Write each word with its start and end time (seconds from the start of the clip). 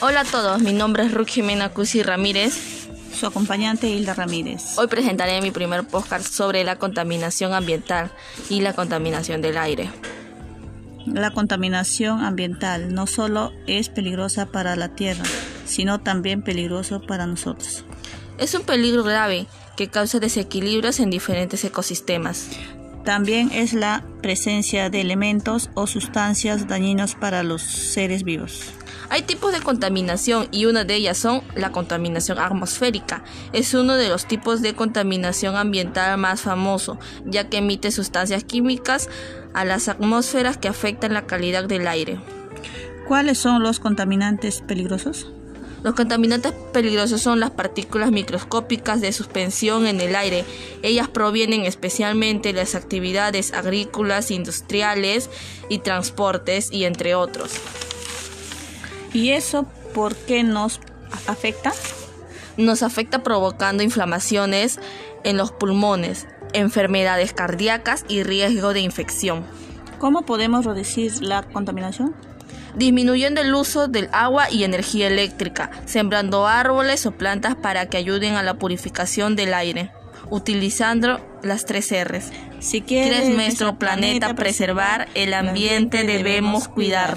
Hola 0.00 0.20
a 0.20 0.24
todos, 0.24 0.62
mi 0.62 0.72
nombre 0.72 1.04
es 1.04 1.12
Ruth 1.12 1.28
Jimena 1.28 1.68
Cusi 1.70 2.02
Ramírez. 2.02 2.88
Su 3.14 3.26
acompañante 3.26 3.88
Hilda 3.88 4.14
Ramírez. 4.14 4.78
Hoy 4.78 4.86
presentaré 4.86 5.42
mi 5.42 5.50
primer 5.50 5.86
podcast 5.86 6.32
sobre 6.32 6.64
la 6.64 6.76
contaminación 6.76 7.52
ambiental 7.52 8.10
y 8.48 8.62
la 8.62 8.72
contaminación 8.72 9.42
del 9.42 9.58
aire. 9.58 9.90
La 11.06 11.30
contaminación 11.30 12.24
ambiental 12.24 12.94
no 12.94 13.06
solo 13.06 13.52
es 13.66 13.88
peligrosa 13.88 14.46
para 14.46 14.76
la 14.76 14.94
tierra, 14.94 15.24
sino 15.66 16.00
también 16.00 16.42
peligroso 16.42 17.02
para 17.02 17.26
nosotros. 17.26 17.84
Es 18.38 18.54
un 18.54 18.62
peligro 18.62 19.02
grave 19.04 19.46
que 19.76 19.88
causa 19.88 20.18
desequilibrios 20.18 21.00
en 21.00 21.10
diferentes 21.10 21.64
ecosistemas. 21.64 22.48
También 23.04 23.50
es 23.52 23.72
la 23.72 24.04
presencia 24.22 24.90
de 24.90 25.00
elementos 25.00 25.70
o 25.74 25.86
sustancias 25.86 26.68
dañinos 26.68 27.14
para 27.14 27.42
los 27.42 27.62
seres 27.62 28.24
vivos. 28.24 28.72
Hay 29.08 29.22
tipos 29.22 29.52
de 29.52 29.60
contaminación 29.60 30.46
y 30.52 30.66
una 30.66 30.84
de 30.84 30.94
ellas 30.94 31.18
son 31.18 31.42
la 31.56 31.72
contaminación 31.72 32.38
atmosférica. 32.38 33.24
Es 33.52 33.74
uno 33.74 33.94
de 33.94 34.08
los 34.08 34.26
tipos 34.26 34.62
de 34.62 34.74
contaminación 34.74 35.56
ambiental 35.56 36.16
más 36.18 36.42
famoso, 36.42 36.98
ya 37.24 37.48
que 37.48 37.58
emite 37.58 37.90
sustancias 37.90 38.44
químicas 38.44 39.08
a 39.54 39.64
las 39.64 39.88
atmósferas 39.88 40.58
que 40.58 40.68
afectan 40.68 41.14
la 41.14 41.26
calidad 41.26 41.64
del 41.64 41.88
aire. 41.88 42.20
¿Cuáles 43.08 43.38
son 43.38 43.62
los 43.62 43.80
contaminantes 43.80 44.60
peligrosos? 44.60 45.32
Los 45.82 45.94
contaminantes 45.94 46.52
peligrosos 46.72 47.22
son 47.22 47.40
las 47.40 47.50
partículas 47.50 48.10
microscópicas 48.10 49.00
de 49.00 49.12
suspensión 49.12 49.86
en 49.86 50.00
el 50.00 50.14
aire. 50.14 50.44
Ellas 50.82 51.08
provienen 51.08 51.64
especialmente 51.64 52.52
de 52.52 52.60
las 52.60 52.74
actividades 52.74 53.54
agrícolas, 53.54 54.30
industriales 54.30 55.30
y 55.70 55.78
transportes 55.78 56.70
y 56.70 56.84
entre 56.84 57.14
otros. 57.14 57.52
¿Y 59.14 59.30
eso 59.30 59.66
por 59.94 60.14
qué 60.14 60.42
nos 60.42 60.80
afecta? 61.26 61.72
Nos 62.58 62.82
afecta 62.82 63.22
provocando 63.22 63.82
inflamaciones 63.82 64.78
en 65.24 65.38
los 65.38 65.50
pulmones, 65.50 66.26
enfermedades 66.52 67.32
cardíacas 67.32 68.04
y 68.06 68.22
riesgo 68.22 68.74
de 68.74 68.80
infección. 68.80 69.44
¿Cómo 69.98 70.22
podemos 70.22 70.64
reducir 70.64 71.22
la 71.22 71.42
contaminación? 71.42 72.14
Disminuyendo 72.74 73.40
el 73.40 73.54
uso 73.54 73.88
del 73.88 74.08
agua 74.12 74.50
y 74.50 74.64
energía 74.64 75.08
eléctrica, 75.08 75.70
sembrando 75.86 76.46
árboles 76.46 77.06
o 77.06 77.12
plantas 77.12 77.56
para 77.56 77.86
que 77.86 77.96
ayuden 77.96 78.36
a 78.36 78.42
la 78.42 78.54
purificación 78.54 79.36
del 79.36 79.54
aire, 79.54 79.92
utilizando 80.30 81.20
las 81.42 81.64
tres 81.64 81.92
R's. 81.92 82.30
Si 82.60 82.82
quieres 82.82 83.28
nuestro 83.28 83.78
planeta 83.78 84.34
preservar, 84.34 85.08
el 85.14 85.34
ambiente 85.34 86.04
debemos 86.04 86.68
cuidar. 86.68 87.16